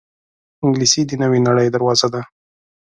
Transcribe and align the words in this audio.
انګلیسي 0.63 1.01
د 1.09 1.11
نوې 1.21 1.39
نړۍ 1.47 1.67
دروازه 1.71 2.07
ده 2.13 2.21